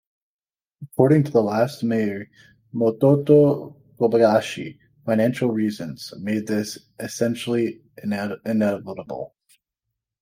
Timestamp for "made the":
6.19-6.65